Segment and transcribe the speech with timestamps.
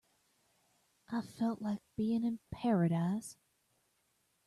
[1.09, 3.37] I felt like being in paradise.